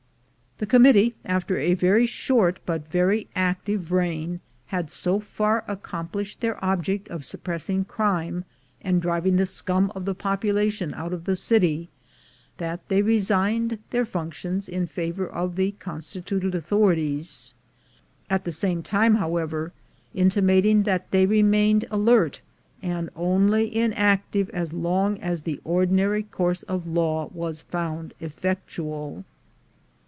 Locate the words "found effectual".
27.61-29.25